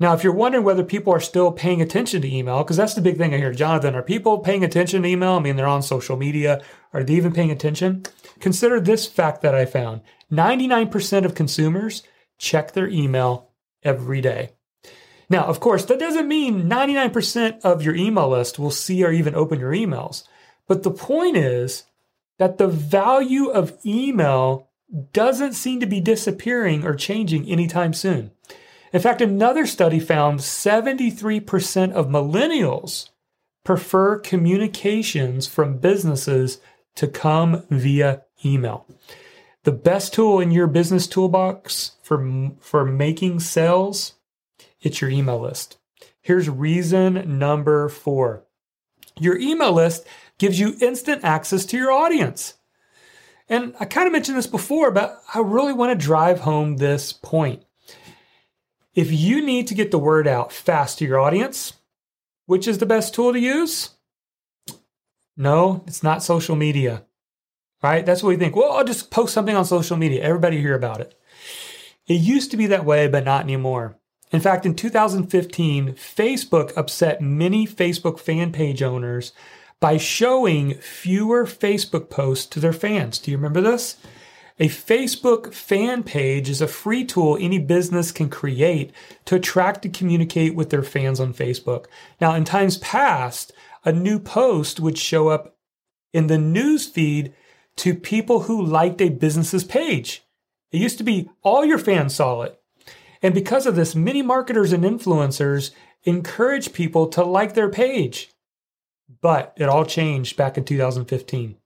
Now, 0.00 0.14
if 0.14 0.22
you're 0.22 0.32
wondering 0.32 0.64
whether 0.64 0.84
people 0.84 1.12
are 1.12 1.20
still 1.20 1.50
paying 1.50 1.82
attention 1.82 2.22
to 2.22 2.32
email, 2.32 2.62
because 2.62 2.76
that's 2.76 2.94
the 2.94 3.00
big 3.00 3.16
thing 3.16 3.34
I 3.34 3.38
hear, 3.38 3.52
Jonathan, 3.52 3.96
are 3.96 4.02
people 4.02 4.38
paying 4.38 4.62
attention 4.62 5.02
to 5.02 5.08
email? 5.08 5.32
I 5.32 5.40
mean, 5.40 5.56
they're 5.56 5.66
on 5.66 5.82
social 5.82 6.16
media. 6.16 6.62
Are 6.92 7.02
they 7.02 7.14
even 7.14 7.32
paying 7.32 7.50
attention? 7.50 8.04
Consider 8.38 8.80
this 8.80 9.06
fact 9.06 9.42
that 9.42 9.56
I 9.56 9.64
found 9.64 10.02
99% 10.30 11.24
of 11.24 11.34
consumers 11.34 12.04
check 12.38 12.72
their 12.72 12.88
email 12.88 13.50
every 13.82 14.20
day. 14.20 14.50
Now, 15.28 15.44
of 15.44 15.60
course, 15.60 15.84
that 15.86 15.98
doesn't 15.98 16.28
mean 16.28 16.68
99% 16.68 17.60
of 17.62 17.82
your 17.82 17.94
email 17.94 18.28
list 18.28 18.58
will 18.58 18.70
see 18.70 19.04
or 19.04 19.10
even 19.10 19.34
open 19.34 19.58
your 19.58 19.72
emails. 19.72 20.22
But 20.68 20.84
the 20.84 20.90
point 20.90 21.36
is 21.36 21.84
that 22.38 22.58
the 22.58 22.68
value 22.68 23.48
of 23.48 23.76
email 23.84 24.68
doesn't 25.12 25.52
seem 25.52 25.80
to 25.80 25.86
be 25.86 26.00
disappearing 26.00 26.84
or 26.84 26.94
changing 26.94 27.46
anytime 27.46 27.92
soon. 27.92 28.30
In 28.92 29.00
fact, 29.00 29.20
another 29.20 29.66
study 29.66 30.00
found 30.00 30.40
73% 30.40 31.92
of 31.92 32.08
millennials 32.08 33.10
prefer 33.64 34.18
communications 34.18 35.46
from 35.46 35.78
businesses 35.78 36.58
to 36.94 37.06
come 37.06 37.64
via 37.70 38.22
email. 38.44 38.86
The 39.64 39.72
best 39.72 40.14
tool 40.14 40.40
in 40.40 40.50
your 40.50 40.66
business 40.66 41.06
toolbox 41.06 41.92
for, 42.02 42.52
for 42.60 42.84
making 42.84 43.40
sales, 43.40 44.14
it's 44.80 45.00
your 45.00 45.10
email 45.10 45.38
list. 45.38 45.76
Here's 46.22 46.48
reason 46.48 47.38
number 47.38 47.88
four. 47.88 48.44
Your 49.18 49.38
email 49.38 49.72
list 49.72 50.06
gives 50.38 50.58
you 50.58 50.76
instant 50.80 51.24
access 51.24 51.66
to 51.66 51.76
your 51.76 51.92
audience. 51.92 52.54
And 53.48 53.74
I 53.80 53.84
kind 53.84 54.06
of 54.06 54.12
mentioned 54.12 54.38
this 54.38 54.46
before, 54.46 54.90
but 54.90 55.20
I 55.34 55.40
really 55.40 55.72
want 55.72 55.98
to 55.98 56.06
drive 56.06 56.40
home 56.40 56.76
this 56.76 57.12
point. 57.12 57.62
If 58.98 59.12
you 59.12 59.46
need 59.46 59.68
to 59.68 59.76
get 59.76 59.92
the 59.92 59.98
word 59.98 60.26
out 60.26 60.52
fast 60.52 60.98
to 60.98 61.04
your 61.04 61.20
audience, 61.20 61.74
which 62.46 62.66
is 62.66 62.78
the 62.78 62.84
best 62.84 63.14
tool 63.14 63.32
to 63.32 63.38
use? 63.38 63.90
No, 65.36 65.84
it's 65.86 66.02
not 66.02 66.24
social 66.24 66.56
media. 66.56 67.04
Right? 67.80 68.04
That's 68.04 68.24
what 68.24 68.30
we 68.30 68.36
think. 68.36 68.56
Well, 68.56 68.72
I'll 68.72 68.82
just 68.82 69.12
post 69.12 69.32
something 69.32 69.54
on 69.54 69.64
social 69.64 69.96
media. 69.96 70.24
Everybody 70.24 70.60
hear 70.60 70.74
about 70.74 71.00
it. 71.00 71.16
It 72.08 72.14
used 72.14 72.50
to 72.50 72.56
be 72.56 72.66
that 72.66 72.84
way, 72.84 73.06
but 73.06 73.24
not 73.24 73.44
anymore. 73.44 73.96
In 74.32 74.40
fact, 74.40 74.66
in 74.66 74.74
2015, 74.74 75.92
Facebook 75.92 76.76
upset 76.76 77.20
many 77.20 77.68
Facebook 77.68 78.18
fan 78.18 78.50
page 78.50 78.82
owners 78.82 79.30
by 79.78 79.96
showing 79.96 80.74
fewer 80.74 81.46
Facebook 81.46 82.10
posts 82.10 82.46
to 82.46 82.58
their 82.58 82.72
fans. 82.72 83.20
Do 83.20 83.30
you 83.30 83.36
remember 83.36 83.60
this? 83.60 83.96
A 84.60 84.68
Facebook 84.68 85.54
fan 85.54 86.02
page 86.02 86.50
is 86.50 86.60
a 86.60 86.66
free 86.66 87.04
tool 87.04 87.38
any 87.40 87.60
business 87.60 88.10
can 88.10 88.28
create 88.28 88.92
to 89.26 89.36
attract 89.36 89.84
and 89.84 89.94
communicate 89.94 90.56
with 90.56 90.70
their 90.70 90.82
fans 90.82 91.20
on 91.20 91.32
Facebook. 91.32 91.86
Now, 92.20 92.34
in 92.34 92.44
times 92.44 92.76
past, 92.78 93.52
a 93.84 93.92
new 93.92 94.18
post 94.18 94.80
would 94.80 94.98
show 94.98 95.28
up 95.28 95.56
in 96.12 96.26
the 96.26 96.38
news 96.38 96.86
feed 96.86 97.34
to 97.76 97.94
people 97.94 98.40
who 98.40 98.60
liked 98.60 99.00
a 99.00 99.10
business's 99.10 99.62
page. 99.62 100.24
It 100.72 100.80
used 100.80 100.98
to 100.98 101.04
be 101.04 101.30
all 101.42 101.64
your 101.64 101.78
fans 101.78 102.16
saw 102.16 102.42
it. 102.42 102.60
And 103.22 103.34
because 103.34 103.64
of 103.64 103.76
this, 103.76 103.94
many 103.94 104.22
marketers 104.22 104.72
and 104.72 104.82
influencers 104.82 105.70
encourage 106.02 106.72
people 106.72 107.06
to 107.08 107.22
like 107.22 107.54
their 107.54 107.70
page. 107.70 108.32
But 109.20 109.54
it 109.56 109.68
all 109.68 109.84
changed 109.84 110.36
back 110.36 110.58
in 110.58 110.64
2015. 110.64 111.56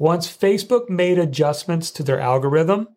Once 0.00 0.34
Facebook 0.34 0.88
made 0.88 1.18
adjustments 1.18 1.90
to 1.90 2.02
their 2.02 2.18
algorithm, 2.18 2.88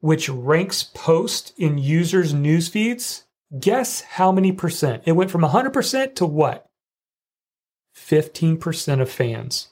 which 0.00 0.30
ranks 0.30 0.82
posts 0.82 1.52
in 1.58 1.76
users' 1.76 2.32
news 2.32 2.66
feeds, 2.66 3.24
guess 3.60 4.00
how 4.00 4.32
many 4.32 4.50
percent? 4.50 5.02
It 5.04 5.12
went 5.12 5.30
from 5.30 5.42
100% 5.42 6.14
to 6.14 6.24
what? 6.24 6.64
15% 7.94 9.02
of 9.02 9.10
fans 9.10 9.68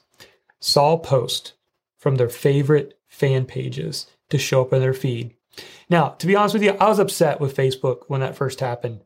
saw 0.59 0.93
a 0.93 0.99
post 0.99 1.53
from 1.97 2.17
their 2.17 2.29
favorite 2.29 2.99
fan 3.07 3.45
pages 3.45 4.05
to 4.29 4.37
show 4.37 4.61
up 4.61 4.73
in 4.73 4.79
their 4.79 4.93
feed. 4.93 5.33
Now, 5.89 6.09
to 6.09 6.27
be 6.27 6.35
honest 6.35 6.53
with 6.53 6.63
you, 6.63 6.77
I 6.79 6.87
was 6.87 6.99
upset 6.99 7.39
with 7.39 7.57
Facebook 7.57 8.03
when 8.09 8.21
that 8.21 8.35
first 8.35 8.59
happened. 8.59 9.01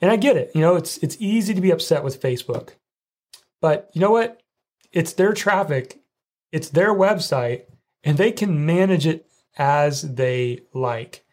And 0.00 0.12
I 0.12 0.16
get 0.16 0.36
it. 0.36 0.52
You 0.54 0.60
know, 0.60 0.76
it's 0.76 0.98
it's 0.98 1.16
easy 1.18 1.54
to 1.54 1.60
be 1.60 1.72
upset 1.72 2.04
with 2.04 2.22
Facebook. 2.22 2.74
But 3.60 3.90
you 3.94 4.00
know 4.00 4.12
what? 4.12 4.40
It's 4.92 5.14
their 5.14 5.32
traffic 5.32 6.03
it's 6.54 6.68
their 6.68 6.94
website 6.94 7.64
and 8.04 8.16
they 8.16 8.30
can 8.30 8.64
manage 8.64 9.08
it 9.08 9.26
as 9.58 10.02
they 10.02 10.60
like. 10.72 11.24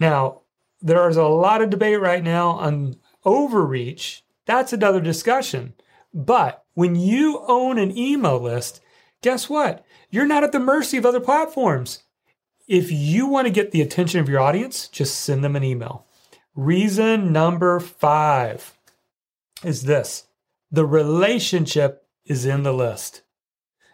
Now, 0.00 0.40
there 0.80 1.06
is 1.10 1.18
a 1.18 1.24
lot 1.24 1.60
of 1.60 1.68
debate 1.68 2.00
right 2.00 2.24
now 2.24 2.52
on 2.52 2.96
overreach. 3.22 4.24
That's 4.46 4.72
another 4.72 5.02
discussion. 5.02 5.74
But 6.14 6.64
when 6.72 6.96
you 6.96 7.44
own 7.46 7.76
an 7.76 7.98
email 7.98 8.40
list, 8.40 8.80
guess 9.20 9.50
what? 9.50 9.84
You're 10.08 10.26
not 10.26 10.42
at 10.42 10.52
the 10.52 10.58
mercy 10.58 10.96
of 10.96 11.04
other 11.04 11.20
platforms. 11.20 12.04
If 12.66 12.90
you 12.90 13.26
want 13.26 13.46
to 13.46 13.52
get 13.52 13.72
the 13.72 13.82
attention 13.82 14.20
of 14.20 14.28
your 14.28 14.40
audience, 14.40 14.88
just 14.88 15.20
send 15.20 15.44
them 15.44 15.54
an 15.54 15.64
email. 15.64 16.06
Reason 16.54 17.30
number 17.30 17.78
five 17.78 18.74
is 19.62 19.82
this 19.82 20.28
the 20.70 20.86
relationship 20.86 22.06
is 22.24 22.46
in 22.46 22.62
the 22.62 22.72
list. 22.72 23.20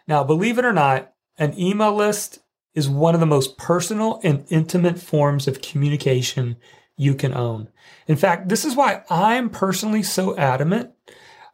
Now, 0.07 0.23
believe 0.23 0.57
it 0.57 0.65
or 0.65 0.73
not, 0.73 1.13
an 1.37 1.57
email 1.57 1.93
list 1.93 2.39
is 2.73 2.89
one 2.89 3.13
of 3.13 3.19
the 3.19 3.25
most 3.25 3.57
personal 3.57 4.19
and 4.23 4.45
intimate 4.49 4.99
forms 4.99 5.47
of 5.47 5.61
communication 5.61 6.57
you 6.97 7.15
can 7.15 7.33
own. 7.33 7.69
In 8.07 8.15
fact, 8.15 8.49
this 8.49 8.65
is 8.65 8.75
why 8.75 9.03
I'm 9.09 9.49
personally 9.49 10.03
so 10.03 10.37
adamant 10.37 10.91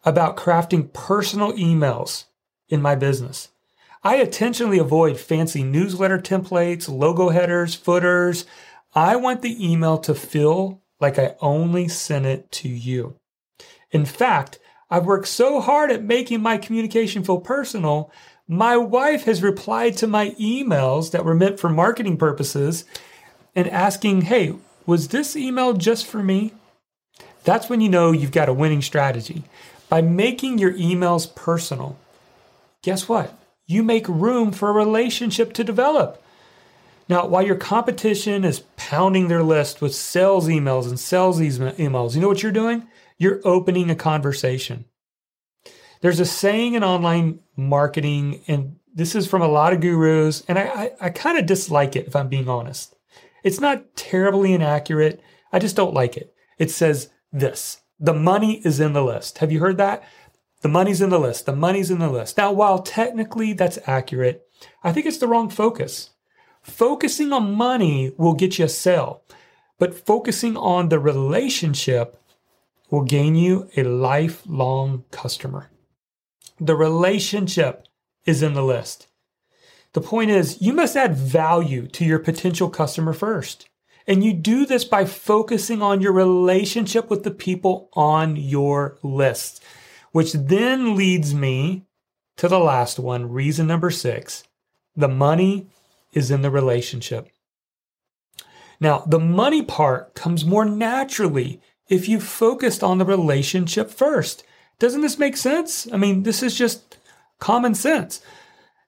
about 0.05 0.37
crafting 0.37 0.91
personal 0.93 1.53
emails 1.53 2.25
in 2.67 2.81
my 2.81 2.95
business. 2.95 3.49
I 4.03 4.17
intentionally 4.17 4.79
avoid 4.79 5.19
fancy 5.19 5.63
newsletter 5.63 6.19
templates, 6.19 6.87
logo 6.87 7.29
headers, 7.29 7.75
footers. 7.75 8.45
I 8.95 9.17
want 9.17 9.41
the 9.41 9.71
email 9.71 9.97
to 9.99 10.15
feel 10.15 10.81
like 11.01 11.19
I 11.19 11.35
only 11.41 11.87
sent 11.87 12.25
it 12.25 12.51
to 12.53 12.69
you. 12.69 13.15
In 13.91 14.05
fact, 14.05 14.59
I've 14.89 15.05
worked 15.05 15.27
so 15.27 15.59
hard 15.59 15.91
at 15.91 16.03
making 16.03 16.41
my 16.41 16.57
communication 16.57 17.23
feel 17.23 17.39
personal 17.39 18.11
my 18.51 18.75
wife 18.75 19.25
has 19.25 19.43
replied 19.43 19.95
to 19.95 20.07
my 20.07 20.31
emails 20.31 21.11
that 21.11 21.23
were 21.23 21.35
meant 21.35 21.59
for 21.59 21.69
marketing 21.69 22.17
purposes 22.17 22.83
and 23.55 23.69
asking, 23.69 24.21
hey, 24.21 24.55
was 24.87 25.09
this 25.09 25.35
email 25.35 25.73
just 25.73 26.07
for 26.07 26.23
me? 26.23 26.51
That's 27.43 27.69
when 27.69 27.79
you 27.79 27.89
know 27.89 28.11
you've 28.11 28.31
got 28.31 28.49
a 28.49 28.53
winning 28.53 28.81
strategy. 28.81 29.43
By 29.87 30.01
making 30.01 30.57
your 30.57 30.73
emails 30.73 31.33
personal, 31.35 31.99
guess 32.81 33.07
what? 33.07 33.37
You 33.67 33.83
make 33.83 34.09
room 34.09 34.51
for 34.51 34.69
a 34.69 34.73
relationship 34.73 35.53
to 35.53 35.63
develop. 35.63 36.19
Now, 37.07 37.27
while 37.27 37.45
your 37.45 37.55
competition 37.55 38.43
is 38.43 38.63
pounding 38.77 39.27
their 39.27 39.43
list 39.43 39.79
with 39.79 39.93
sales 39.93 40.47
emails 40.47 40.87
and 40.87 40.99
sales 40.99 41.39
emails, 41.39 42.15
you 42.15 42.21
know 42.21 42.27
what 42.27 42.41
you're 42.41 42.51
doing? 42.51 42.87
You're 43.19 43.41
opening 43.43 43.91
a 43.91 43.95
conversation. 43.95 44.85
There's 46.01 46.19
a 46.19 46.25
saying 46.25 46.75
in 46.75 46.83
online 46.83 47.39
marketing, 47.55 48.41
and 48.47 48.77
this 48.93 49.15
is 49.15 49.27
from 49.27 49.41
a 49.41 49.47
lot 49.47 49.73
of 49.73 49.81
gurus, 49.81 50.43
and 50.47 50.57
I, 50.57 50.63
I, 50.63 50.91
I 51.01 51.09
kind 51.09 51.37
of 51.37 51.45
dislike 51.45 51.95
it 51.95 52.07
if 52.07 52.15
I'm 52.15 52.29
being 52.29 52.47
honest. 52.47 52.95
It's 53.43 53.59
not 53.59 53.95
terribly 53.95 54.53
inaccurate. 54.53 55.21
I 55.51 55.59
just 55.59 55.75
don't 55.75 55.93
like 55.93 56.17
it. 56.17 56.33
It 56.57 56.71
says 56.71 57.09
this 57.31 57.81
the 57.99 58.13
money 58.13 58.61
is 58.63 58.79
in 58.79 58.93
the 58.93 59.03
list. 59.03 59.39
Have 59.39 59.51
you 59.51 59.59
heard 59.59 59.77
that? 59.77 60.03
The 60.61 60.69
money's 60.69 61.01
in 61.01 61.09
the 61.09 61.19
list. 61.19 61.45
The 61.45 61.55
money's 61.55 61.91
in 61.91 61.99
the 61.99 62.09
list. 62.09 62.37
Now, 62.37 62.51
while 62.51 62.79
technically 62.79 63.53
that's 63.53 63.79
accurate, 63.85 64.45
I 64.83 64.91
think 64.91 65.05
it's 65.05 65.17
the 65.17 65.27
wrong 65.27 65.49
focus. 65.49 66.11
Focusing 66.61 67.31
on 67.31 67.53
money 67.53 68.11
will 68.17 68.33
get 68.33 68.59
you 68.59 68.65
a 68.65 68.69
sale, 68.69 69.23
but 69.77 70.05
focusing 70.05 70.57
on 70.57 70.89
the 70.89 70.99
relationship 70.99 72.21
will 72.89 73.03
gain 73.03 73.35
you 73.35 73.69
a 73.77 73.83
lifelong 73.83 75.05
customer. 75.11 75.69
The 76.59 76.75
relationship 76.75 77.87
is 78.25 78.43
in 78.43 78.53
the 78.53 78.63
list. 78.63 79.07
The 79.93 80.01
point 80.01 80.29
is, 80.29 80.61
you 80.61 80.73
must 80.73 80.95
add 80.95 81.15
value 81.15 81.87
to 81.87 82.05
your 82.05 82.19
potential 82.19 82.69
customer 82.69 83.13
first. 83.13 83.67
And 84.05 84.23
you 84.23 84.33
do 84.33 84.65
this 84.65 84.83
by 84.83 85.05
focusing 85.05 85.81
on 85.81 86.01
your 86.01 86.13
relationship 86.13 87.09
with 87.09 87.23
the 87.23 87.31
people 87.31 87.89
on 87.93 88.35
your 88.35 88.97
list, 89.03 89.63
which 90.11 90.33
then 90.33 90.95
leads 90.95 91.33
me 91.33 91.85
to 92.37 92.47
the 92.47 92.59
last 92.59 92.99
one, 92.99 93.31
reason 93.31 93.67
number 93.67 93.91
six. 93.91 94.43
The 94.95 95.07
money 95.07 95.67
is 96.13 96.31
in 96.31 96.41
the 96.41 96.51
relationship. 96.51 97.29
Now, 98.79 98.99
the 99.05 99.19
money 99.19 99.61
part 99.61 100.15
comes 100.15 100.45
more 100.45 100.65
naturally 100.65 101.61
if 101.87 102.07
you 102.07 102.19
focused 102.19 102.83
on 102.83 102.97
the 102.97 103.05
relationship 103.05 103.89
first. 103.89 104.43
Doesn't 104.79 105.01
this 105.01 105.19
make 105.19 105.37
sense? 105.37 105.87
I 105.91 105.97
mean, 105.97 106.23
this 106.23 106.41
is 106.41 106.57
just 106.57 106.97
common 107.39 107.75
sense. 107.75 108.21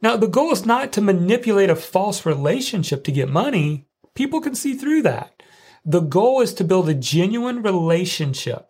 Now, 0.01 0.17
the 0.17 0.27
goal 0.27 0.51
is 0.51 0.65
not 0.65 0.91
to 0.93 1.01
manipulate 1.01 1.69
a 1.69 1.75
false 1.75 2.25
relationship 2.25 3.03
to 3.03 3.12
get 3.12 3.29
money. 3.29 3.86
People 4.15 4.41
can 4.41 4.55
see 4.55 4.74
through 4.74 5.03
that. 5.03 5.43
The 5.86 6.00
goal 6.00 6.41
is 6.41 6.53
to 6.55 6.63
build 6.63 6.89
a 6.89 6.93
genuine 6.93 7.62
relationship 7.62 8.67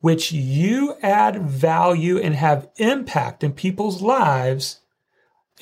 which 0.00 0.32
you 0.32 0.96
add 1.02 1.40
value 1.40 2.18
and 2.18 2.34
have 2.34 2.68
impact 2.76 3.42
in 3.42 3.50
people's 3.52 4.02
lives 4.02 4.80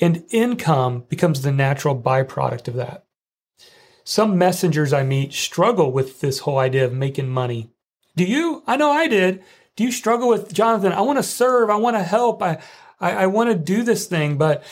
and 0.01 0.25
income 0.31 1.05
becomes 1.07 1.41
the 1.41 1.51
natural 1.51 1.97
byproduct 1.97 2.67
of 2.67 2.73
that. 2.73 3.05
Some 4.03 4.37
messengers 4.37 4.91
I 4.91 5.03
meet 5.03 5.31
struggle 5.31 5.93
with 5.93 6.19
this 6.19 6.39
whole 6.39 6.57
idea 6.57 6.83
of 6.83 6.91
making 6.91 7.29
money. 7.29 7.71
Do 8.17 8.25
you? 8.25 8.63
I 8.67 8.75
know 8.75 8.91
I 8.91 9.07
did. 9.07 9.41
Do 9.75 9.83
you 9.83 9.91
struggle 9.91 10.29
with 10.29 10.53
Jonathan? 10.53 10.91
I 10.91 11.01
want 11.01 11.17
to 11.19 11.23
serve. 11.23 11.69
I 11.69 11.75
want 11.75 11.95
to 11.95 12.03
help. 12.03 12.41
I, 12.41 12.61
I, 12.99 13.11
I 13.11 13.25
want 13.27 13.49
to 13.49 13.55
do 13.55 13.83
this 13.83 14.07
thing, 14.07 14.37
but 14.37 14.63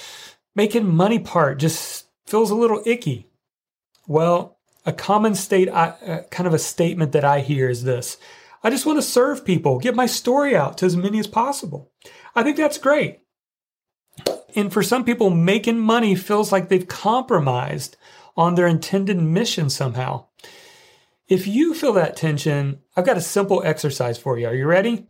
making 0.56 0.86
money 0.86 1.20
part 1.20 1.60
just 1.60 2.08
feels 2.26 2.52
a 2.52 2.56
little 2.56 2.82
icky. 2.86 3.28
Well, 4.08 4.58
a 4.86 4.94
common 4.94 5.36
state, 5.36 5.70
uh, 5.70 6.24
kind 6.32 6.48
of 6.48 6.54
a 6.54 6.60
statement 6.60 7.12
that 7.12 7.26
I 7.26 7.40
hear 7.40 7.70
is 7.70 7.84
this. 7.84 8.18
I 8.64 8.70
just 8.70 8.86
want 8.86 8.98
to 8.98 9.04
serve 9.04 9.46
people, 9.46 9.80
get 9.80 9.96
my 9.96 10.06
story 10.06 10.56
out 10.56 10.78
to 10.78 10.86
as 10.86 10.96
many 10.96 11.20
as 11.20 11.28
possible. 11.28 11.92
I 12.36 12.44
think 12.44 12.58
that's 12.58 12.78
great. 12.78 13.20
And 14.56 14.72
for 14.72 14.84
some 14.84 15.04
people, 15.04 15.30
making 15.30 15.80
money 15.80 16.16
feels 16.16 16.52
like 16.52 16.70
they've 16.70 16.88
compromised 16.88 17.98
on 18.38 18.56
their 18.56 18.68
intended 18.68 19.18
mission 19.18 19.70
somehow. 19.70 20.26
If 21.32 21.48
you 21.48 21.74
feel 21.74 21.94
that 21.94 22.18
tension, 22.18 22.80
I've 22.98 23.06
got 23.06 23.16
a 23.16 23.22
simple 23.22 23.64
exercise 23.64 24.18
for 24.18 24.38
you. 24.38 24.48
Are 24.48 24.54
you 24.54 24.66
ready? 24.66 25.08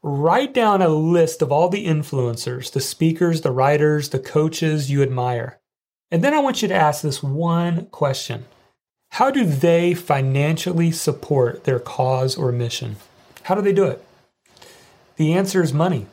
Write 0.00 0.54
down 0.54 0.80
a 0.80 0.88
list 0.88 1.42
of 1.42 1.50
all 1.50 1.68
the 1.68 1.86
influencers, 1.86 2.70
the 2.70 2.80
speakers, 2.80 3.40
the 3.40 3.50
writers, 3.50 4.10
the 4.10 4.20
coaches 4.20 4.92
you 4.92 5.02
admire. 5.02 5.58
And 6.08 6.22
then 6.22 6.34
I 6.34 6.38
want 6.38 6.62
you 6.62 6.68
to 6.68 6.74
ask 6.74 7.02
this 7.02 7.20
one 7.20 7.86
question 7.86 8.44
How 9.10 9.32
do 9.32 9.44
they 9.44 9.92
financially 9.92 10.92
support 10.92 11.64
their 11.64 11.80
cause 11.80 12.36
or 12.36 12.52
mission? 12.52 12.94
How 13.42 13.56
do 13.56 13.60
they 13.60 13.72
do 13.72 13.86
it? 13.86 14.04
The 15.16 15.32
answer 15.32 15.64
is 15.64 15.72
money. 15.72 16.06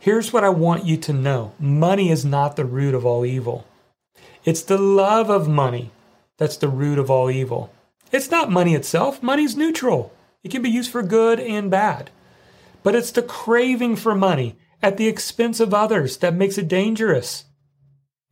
Here's 0.00 0.32
what 0.32 0.42
I 0.42 0.48
want 0.48 0.86
you 0.86 0.96
to 0.96 1.12
know 1.12 1.52
money 1.58 2.10
is 2.10 2.24
not 2.24 2.56
the 2.56 2.64
root 2.64 2.94
of 2.94 3.04
all 3.04 3.26
evil. 3.26 3.66
It's 4.46 4.62
the 4.62 4.78
love 4.78 5.28
of 5.28 5.48
money 5.48 5.90
that's 6.38 6.56
the 6.56 6.68
root 6.70 6.98
of 6.98 7.10
all 7.10 7.30
evil. 7.30 7.70
It's 8.12 8.30
not 8.30 8.50
money 8.50 8.74
itself, 8.74 9.22
money's 9.22 9.56
neutral. 9.56 10.12
It 10.44 10.50
can 10.50 10.60
be 10.60 10.70
used 10.70 10.90
for 10.90 11.02
good 11.02 11.40
and 11.40 11.70
bad. 11.70 12.10
But 12.82 12.94
it's 12.94 13.10
the 13.10 13.22
craving 13.22 13.96
for 13.96 14.14
money 14.14 14.56
at 14.82 14.98
the 14.98 15.08
expense 15.08 15.60
of 15.60 15.72
others 15.72 16.18
that 16.18 16.34
makes 16.34 16.58
it 16.58 16.68
dangerous. 16.68 17.46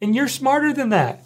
And 0.03 0.15
you're 0.15 0.29
smarter 0.29 0.73
than 0.73 0.91
that, 0.91 1.23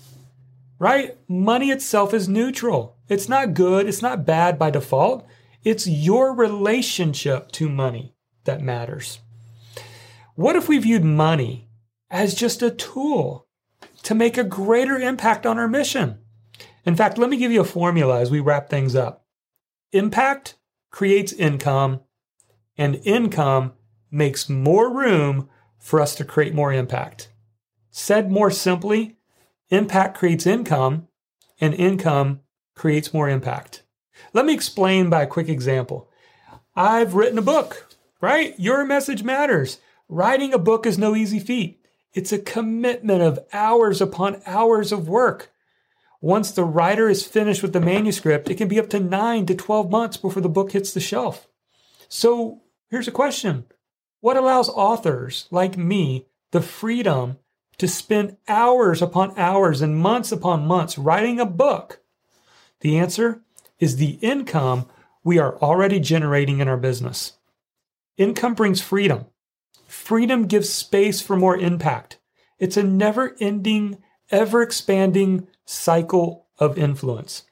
right? 0.79 1.17
Money 1.29 1.71
itself 1.71 2.15
is 2.15 2.29
neutral. 2.29 2.97
It's 3.09 3.29
not 3.29 3.55
good, 3.55 3.89
it's 3.89 4.03
not 4.03 4.27
bad 4.27 4.59
by 4.59 4.71
default. 4.71 5.27
It's 5.65 5.87
your 5.87 6.35
relationship 6.35 7.51
to 7.53 7.69
money 7.69 8.15
that 8.45 8.61
matters. 8.61 9.19
What 10.35 10.57
if 10.57 10.69
we 10.69 10.79
viewed 10.79 11.05
money 11.05 11.69
as 12.11 12.35
just 12.35 12.63
a 12.63 12.71
tool 12.71 13.47
to 14.03 14.15
make 14.15 14.37
a 14.37 14.45
greater 14.45 14.99
impact 14.99 15.47
on 15.47 15.59
our 15.59 15.69
mission? 15.69 16.19
In 16.85 16.97
fact, 16.97 17.19
let 17.19 17.31
me 17.31 17.37
give 17.37 17.53
you 17.53 17.61
a 17.61 17.65
formula 17.65 18.21
as 18.21 18.31
we 18.31 18.41
wrap 18.41 18.69
things 18.69 18.95
up. 18.95 19.25
Impact 19.93 20.57
creates 20.91 21.33
income, 21.33 22.01
and 22.77 23.01
income 23.05 23.73
makes 24.11 24.49
more 24.49 24.95
room 24.95 25.49
for 25.79 26.01
us 26.01 26.15
to 26.17 26.25
create 26.25 26.55
more 26.55 26.73
impact. 26.73 27.31
Said 27.91 28.31
more 28.31 28.51
simply, 28.51 29.17
impact 29.71 30.17
creates 30.17 30.47
income, 30.47 31.09
and 31.61 31.75
income 31.75 32.41
creates 32.75 33.15
more 33.15 33.29
impact. 33.29 33.83
Let 34.33 34.45
me 34.47 34.53
explain 34.53 35.11
by 35.11 35.23
a 35.23 35.29
quick 35.29 35.49
example. 35.49 36.11
I've 36.77 37.15
written 37.15 37.39
a 37.39 37.43
book, 37.43 37.95
right? 38.21 38.59
Your 38.59 38.85
message 38.85 39.23
matters. 39.23 39.79
Writing 40.09 40.53
a 40.53 40.59
book 40.59 40.87
is 40.87 40.99
no 40.99 41.15
easy 41.15 41.39
feat. 41.39 41.81
It's 42.13 42.33
a 42.33 42.39
commitment 42.39 43.23
of 43.23 43.39
hours 43.53 44.01
upon 44.01 44.43
hours 44.47 44.93
of 44.93 45.09
work. 45.09 45.53
Once 46.25 46.53
the 46.53 46.65
writer 46.65 47.11
is 47.11 47.27
finished 47.27 47.63
with 47.63 47.75
the 47.75 47.81
manuscript, 47.81 48.49
it 48.49 48.55
can 48.55 48.67
be 48.67 48.81
up 48.81 48.89
to 48.89 48.99
nine 48.99 49.45
to 49.45 49.55
12 49.55 49.91
months 49.91 50.17
before 50.17 50.41
the 50.41 50.49
book 50.49 50.73
hits 50.73 50.91
the 50.91 50.99
shelf. 50.99 51.49
So 52.09 52.63
here's 52.89 53.07
a 53.07 53.13
question 53.13 53.67
What 54.21 54.39
allows 54.39 54.71
authors 54.71 55.47
like 55.51 55.77
me 55.77 56.25
the 56.51 56.63
freedom 56.63 57.37
to 57.77 57.87
spend 57.87 58.39
hours 58.49 59.03
upon 59.03 59.39
hours 59.39 59.83
and 59.83 59.99
months 59.99 60.33
upon 60.33 60.67
months 60.67 60.97
writing 60.97 61.39
a 61.39 61.45
book? 61.45 62.01
The 62.81 62.97
answer 62.97 63.43
is 63.79 63.97
the 63.97 64.19
income 64.23 64.87
we 65.25 65.39
are 65.39 65.59
already 65.59 66.01
generating 66.01 66.61
in 66.61 66.69
our 66.69 66.79
business. 66.79 67.35
Income 68.17 68.55
brings 68.55 68.81
freedom. 68.81 69.27
Freedom 69.87 70.47
gives 70.47 70.71
space 70.71 71.21
for 71.21 71.37
more 71.37 71.59
impact. 71.59 72.19
It's 72.59 72.79
a 72.79 72.83
never 72.83 73.37
ending, 73.41 73.99
ever 74.31 74.63
expanding 74.63 75.47
cycle 75.65 76.47
of 76.59 76.79
influence. 76.79 77.45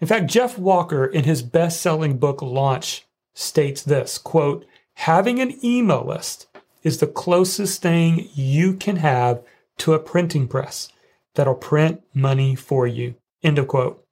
In 0.00 0.06
fact, 0.06 0.26
Jeff 0.26 0.58
Walker, 0.58 1.04
in 1.04 1.24
his 1.24 1.42
best 1.42 1.80
selling 1.80 2.18
book 2.18 2.40
Launch, 2.40 3.06
states 3.34 3.82
this 3.82 4.18
quote, 4.18 4.66
having 4.94 5.40
an 5.40 5.64
email 5.64 6.04
list 6.04 6.46
is 6.82 6.98
the 6.98 7.06
closest 7.06 7.82
thing 7.82 8.28
you 8.34 8.74
can 8.74 8.96
have 8.96 9.42
to 9.78 9.94
a 9.94 9.98
printing 9.98 10.48
press 10.48 10.88
that'll 11.34 11.54
print 11.54 12.02
money 12.14 12.54
for 12.54 12.86
you. 12.86 13.14
End 13.42 13.58
of 13.58 13.68
quote. 13.68 14.04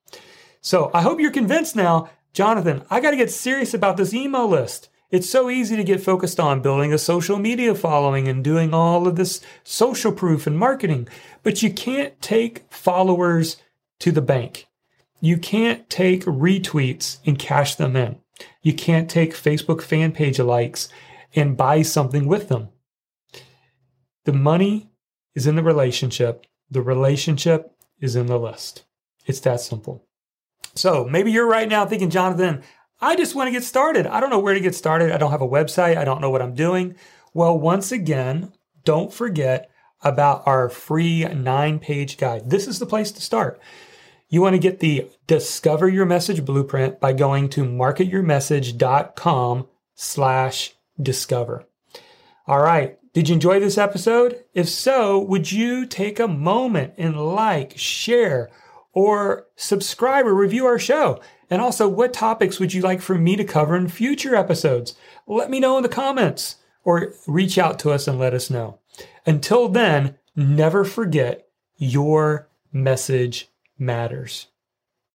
So 0.61 0.90
I 0.94 1.02
hope 1.02 1.20
you're 1.20 1.31
convinced 1.31 1.76
now, 1.76 2.11
Jonathan, 2.33 2.85
I 2.90 3.00
got 3.00 3.12
to 3.12 3.16
get 3.16 3.31
serious 3.31 3.74
about 3.74 3.96
this 3.96 4.14
email 4.14 4.46
list. 4.46 4.88
It's 5.11 5.31
so 5.31 5.49
easy 5.51 5.77
to 5.77 5.85
get 5.85 6.03
focused 6.03 6.40
on 6.40 6.62
building 6.62 6.92
a 6.92 6.99
social 6.99 7.38
media 7.38 7.75
following 7.75 8.27
and 8.27 8.42
doing 8.42 8.75
all 8.75 9.07
of 9.07 9.16
this 9.16 9.40
social 9.62 10.11
proof 10.11 10.47
and 10.47 10.59
marketing, 10.59 11.09
but 11.45 11.62
you 11.62 11.73
can't 11.73 12.21
take 12.21 12.64
followers 12.73 13.57
to 14.01 14.11
the 14.11 14.23
bank. 14.23 14.66
You 15.21 15.38
can't 15.38 15.88
take 15.88 16.25
retweets 16.25 17.19
and 17.25 17.38
cash 17.38 17.77
them 17.77 17.95
in. 17.95 18.19
You 18.62 18.75
can't 18.75 19.09
take 19.09 19.33
Facebook 19.33 19.81
fan 19.81 20.12
page 20.12 20.40
likes 20.40 20.88
and 21.35 21.57
buy 21.57 21.83
something 21.83 22.27
with 22.27 22.49
them. 22.49 22.69
The 24.25 24.33
money 24.33 24.90
is 25.35 25.47
in 25.47 25.55
the 25.55 25.62
relationship. 25.62 26.45
The 26.71 26.83
relationship 26.83 27.73
is 28.01 28.16
in 28.16 28.27
the 28.27 28.38
list. 28.38 28.85
It's 29.25 29.40
that 29.40 29.61
simple. 29.61 30.05
So 30.75 31.05
maybe 31.05 31.31
you're 31.31 31.49
right 31.49 31.69
now 31.69 31.87
thinking, 31.87 32.11
Jonathan, 32.11 32.62
I 33.00 33.16
just 33.16 33.35
want 33.35 33.48
to 33.48 33.52
get 33.52 33.64
started. 33.64 34.06
I 34.06 34.20
don't 34.20 34.30
know 34.30 34.38
where 34.38 34.54
to 34.54 34.61
get 34.61 34.74
started. 34.74 35.12
I 35.12 35.18
don't 35.18 35.30
have 35.30 35.42
a 35.42 35.48
website. 35.48 35.96
I 35.96 36.04
don't 36.04 36.20
know 36.20 36.30
what 36.30 36.42
I'm 36.42 36.54
doing. 36.54 36.96
Well, 37.35 37.59
once 37.59 37.92
again, 37.92 38.52
don't 38.85 39.12
forget 39.12 39.70
about 40.02 40.46
our 40.46 40.68
free 40.68 41.24
nine 41.24 41.78
page 41.78 42.16
guide. 42.16 42.50
This 42.50 42.66
is 42.66 42.78
the 42.78 42.87
place 42.87 43.12
to 43.12 43.20
start. 43.20 43.61
You 44.28 44.40
want 44.40 44.54
to 44.54 44.59
get 44.59 44.80
the 44.80 45.09
Discover 45.26 45.88
Your 45.88 46.06
Message 46.06 46.44
Blueprint 46.44 46.98
by 46.98 47.12
going 47.12 47.48
to 47.50 47.64
marketyourmessage.com 47.64 49.68
slash 49.94 50.74
discover. 51.00 51.64
All 52.46 52.61
right. 52.61 52.98
Did 53.12 53.28
you 53.28 53.35
enjoy 53.35 53.61
this 53.61 53.78
episode? 53.78 54.44
If 54.52 54.68
so, 54.68 55.18
would 55.18 55.50
you 55.50 55.87
take 55.87 56.18
a 56.18 56.28
moment 56.28 56.94
and 56.98 57.16
like, 57.16 57.78
share, 57.78 58.50
or 58.92 59.46
subscribe 59.56 60.26
or 60.26 60.35
review 60.35 60.66
our 60.66 60.78
show? 60.78 61.20
And 61.48 61.62
also, 61.62 61.88
what 61.88 62.12
topics 62.12 62.59
would 62.59 62.74
you 62.74 62.82
like 62.82 63.00
for 63.00 63.16
me 63.16 63.37
to 63.37 63.44
cover 63.44 63.76
in 63.76 63.88
future 63.88 64.35
episodes? 64.35 64.94
Let 65.26 65.50
me 65.50 65.61
know 65.61 65.76
in 65.76 65.82
the 65.82 65.88
comments 65.88 66.56
or 66.85 67.14
reach 67.26 67.59
out 67.59 67.78
to 67.80 67.90
us 67.90 68.09
and 68.09 68.18
let 68.18 68.35
us 68.35 68.50
know. 68.50 68.78
Until 69.24 69.68
then, 69.68 70.16
never 70.35 70.85
forget 70.85 71.48
your 71.76 72.48
message 72.72 73.48
matters. 73.78 74.48